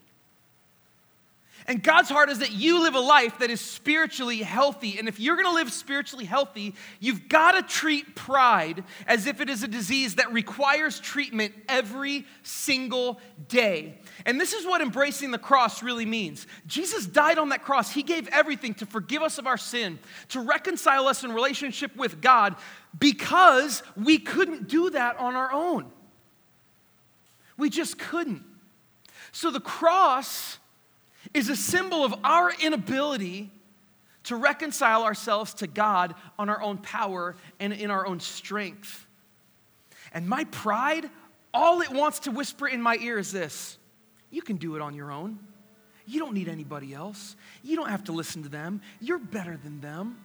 [1.65, 4.99] And God's heart is that you live a life that is spiritually healthy.
[4.99, 9.39] And if you're going to live spiritually healthy, you've got to treat pride as if
[9.39, 13.97] it is a disease that requires treatment every single day.
[14.25, 16.47] And this is what embracing the cross really means.
[16.67, 17.91] Jesus died on that cross.
[17.91, 19.99] He gave everything to forgive us of our sin,
[20.29, 22.55] to reconcile us in relationship with God,
[22.99, 25.91] because we couldn't do that on our own.
[27.57, 28.43] We just couldn't.
[29.31, 30.59] So the cross
[31.33, 33.51] is a symbol of our inability
[34.25, 39.05] to reconcile ourselves to God on our own power and in our own strength.
[40.13, 41.09] And my pride,
[41.53, 43.77] all it wants to whisper in my ear is this
[44.29, 45.39] you can do it on your own.
[46.05, 47.35] You don't need anybody else.
[47.63, 48.81] You don't have to listen to them.
[48.99, 50.17] You're better than them.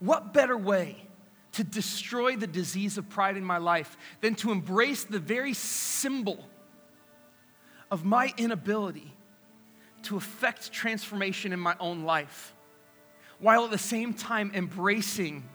[0.00, 1.08] What better way
[1.52, 6.44] to destroy the disease of pride in my life than to embrace the very symbol
[7.90, 9.14] of my inability
[10.02, 12.54] to affect transformation in my own life,
[13.38, 15.48] while at the same time embracing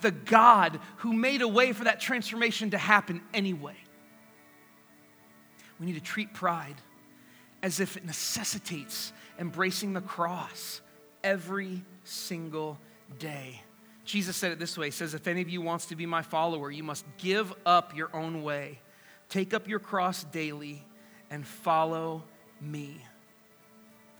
[0.00, 3.76] the God who made a way for that transformation to happen anyway.
[5.78, 6.76] We need to treat pride
[7.62, 10.80] as if it necessitates embracing the cross
[11.24, 12.78] every single
[13.18, 13.62] day.
[14.04, 16.22] Jesus said it this way He says, If any of you wants to be my
[16.22, 18.80] follower, you must give up your own way,
[19.28, 20.84] take up your cross daily,
[21.30, 22.24] and follow
[22.60, 23.04] me.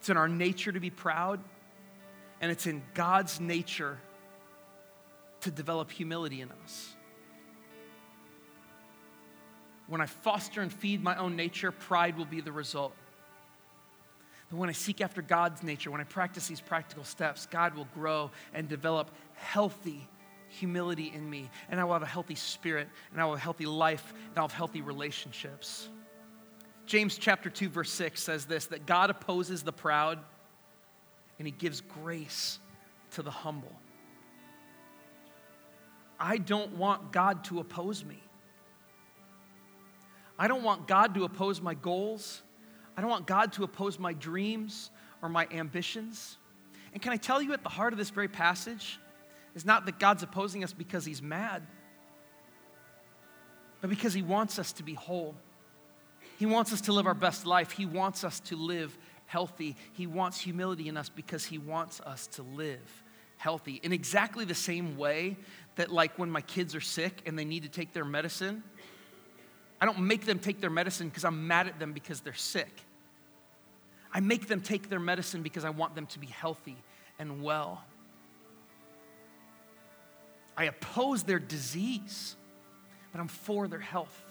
[0.01, 1.40] It's in our nature to be proud,
[2.40, 3.98] and it's in God's nature
[5.42, 6.94] to develop humility in us.
[9.88, 12.94] When I foster and feed my own nature, pride will be the result.
[14.48, 17.88] But when I seek after God's nature, when I practice these practical steps, God will
[17.94, 20.09] grow and develop healthy
[20.48, 21.51] humility in me.
[21.68, 24.38] And I will have a healthy spirit, and I will have a healthy life, and
[24.38, 25.90] I'll have healthy relationships.
[26.91, 30.18] James chapter 2 verse 6 says this that God opposes the proud
[31.38, 32.59] and he gives grace
[33.12, 33.70] to the humble.
[36.18, 38.20] I don't want God to oppose me.
[40.36, 42.43] I don't want God to oppose my goals.
[42.97, 44.91] I don't want God to oppose my dreams
[45.22, 46.38] or my ambitions.
[46.93, 48.99] And can I tell you at the heart of this very passage
[49.55, 51.62] is not that God's opposing us because he's mad,
[53.80, 55.36] but because he wants us to be whole.
[56.41, 57.70] He wants us to live our best life.
[57.70, 59.76] He wants us to live healthy.
[59.93, 63.03] He wants humility in us because He wants us to live
[63.36, 63.78] healthy.
[63.82, 65.36] In exactly the same way
[65.76, 68.62] that, like, when my kids are sick and they need to take their medicine,
[69.82, 72.84] I don't make them take their medicine because I'm mad at them because they're sick.
[74.11, 76.78] I make them take their medicine because I want them to be healthy
[77.18, 77.84] and well.
[80.57, 82.34] I oppose their disease,
[83.12, 84.29] but I'm for their health.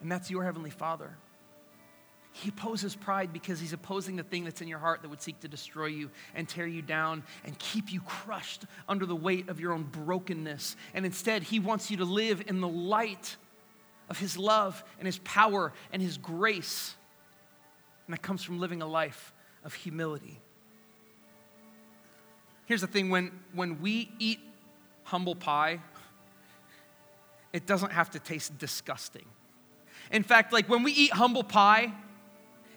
[0.00, 1.16] And that's your Heavenly Father.
[2.32, 5.40] He opposes pride because he's opposing the thing that's in your heart that would seek
[5.40, 9.58] to destroy you and tear you down and keep you crushed under the weight of
[9.58, 10.76] your own brokenness.
[10.94, 13.36] And instead, he wants you to live in the light
[14.08, 16.94] of his love and his power and his grace.
[18.06, 19.32] And that comes from living a life
[19.64, 20.40] of humility.
[22.66, 24.40] Here's the thing when, when we eat
[25.02, 25.80] humble pie,
[27.52, 29.24] it doesn't have to taste disgusting.
[30.10, 31.92] In fact, like when we eat humble pie,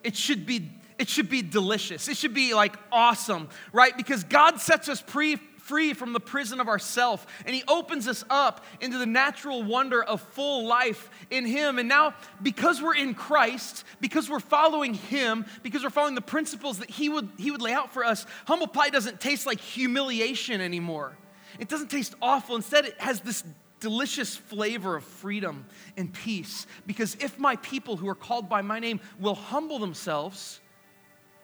[0.03, 2.07] it should be it should be delicious.
[2.07, 3.95] It should be like awesome, right?
[3.97, 5.38] Because God sets us pre-
[5.71, 10.03] free from the prison of ourself and he opens us up into the natural wonder
[10.03, 11.79] of full life in him.
[11.79, 12.13] And now
[12.43, 17.09] because we're in Christ, because we're following him, because we're following the principles that he
[17.09, 21.17] would he would lay out for us, humble pie doesn't taste like humiliation anymore.
[21.59, 22.55] It doesn't taste awful.
[22.55, 23.43] Instead, it has this
[23.82, 25.65] delicious flavor of freedom
[25.97, 26.65] and peace.
[26.88, 30.61] Because if my people who are called by my name will humble themselves,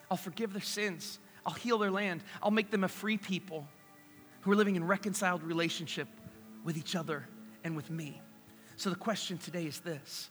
[0.10, 3.68] I'll forgive their sins, I'll heal their land, I'll make them a free people
[4.42, 6.08] who are living in reconciled relationship
[6.64, 7.28] with each other
[7.66, 8.22] and with me.
[8.78, 10.30] So the question today is this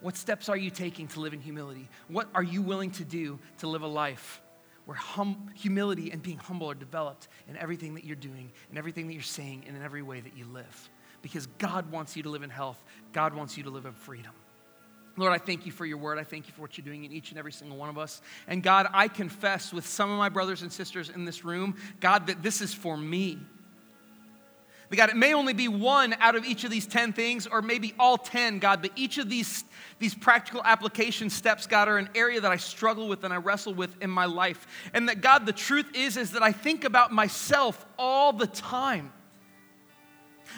[0.00, 1.88] What steps are you taking to live in humility?
[2.06, 4.40] What are you willing to do to live a life?
[4.84, 9.06] where hum, humility and being humble are developed in everything that you're doing, in everything
[9.06, 10.88] that you're saying, and in every way that you live
[11.22, 12.82] because God wants you to live in health.
[13.12, 14.32] God wants you to live in freedom.
[15.16, 16.18] Lord, I thank you for your word.
[16.18, 18.22] I thank you for what you're doing in each and every single one of us.
[18.46, 22.28] And God, I confess with some of my brothers and sisters in this room, God,
[22.28, 23.38] that this is for me.
[24.88, 27.60] But God, it may only be one out of each of these 10 things, or
[27.60, 29.64] maybe all 10, God, but each of these,
[29.98, 33.74] these practical application steps, God, are an area that I struggle with and I wrestle
[33.74, 34.66] with in my life.
[34.94, 39.12] And that, God, the truth is, is that I think about myself all the time.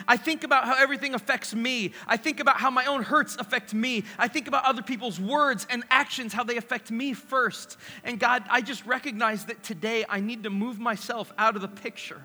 [0.07, 1.93] I think about how everything affects me.
[2.07, 4.03] I think about how my own hurts affect me.
[4.17, 7.77] I think about other people's words and actions, how they affect me first.
[8.03, 11.67] And God, I just recognize that today I need to move myself out of the
[11.67, 12.21] picture.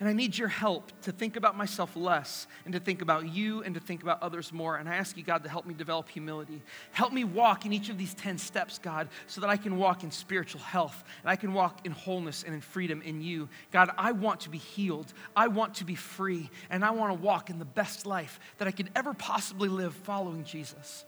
[0.00, 3.64] And I need your help to think about myself less and to think about you
[3.64, 4.76] and to think about others more.
[4.76, 6.62] And I ask you, God, to help me develop humility.
[6.92, 10.04] Help me walk in each of these 10 steps, God, so that I can walk
[10.04, 13.48] in spiritual health and I can walk in wholeness and in freedom in you.
[13.72, 15.12] God, I want to be healed.
[15.34, 16.48] I want to be free.
[16.70, 19.94] And I want to walk in the best life that I could ever possibly live
[19.94, 21.04] following Jesus.